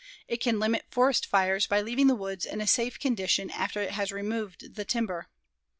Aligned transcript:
It 0.27 0.37
can 0.41 0.57
limit 0.57 0.87
forest 0.89 1.27
fires 1.27 1.67
by 1.67 1.81
leaving 1.81 2.07
the 2.07 2.15
woods 2.15 2.43
in 2.47 2.59
a 2.59 2.65
safe 2.65 2.97
condition 2.99 3.51
after 3.51 3.79
it 3.83 3.91
has 3.91 4.11
removed 4.11 4.73
the 4.73 4.83
timber. 4.83 5.27